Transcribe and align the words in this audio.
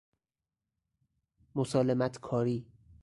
مسالمت 1.55 2.17
کاری 2.19 2.67